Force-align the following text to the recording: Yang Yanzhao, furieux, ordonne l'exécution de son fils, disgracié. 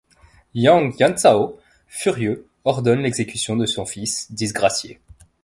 Yang 0.55 0.97
Yanzhao, 0.99 1.59
furieux, 1.87 2.47
ordonne 2.65 3.03
l'exécution 3.03 3.55
de 3.55 3.67
son 3.67 3.85
fils, 3.85 4.31
disgracié. 4.31 4.99